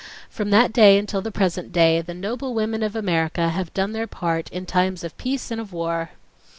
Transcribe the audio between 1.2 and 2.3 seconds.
the present day the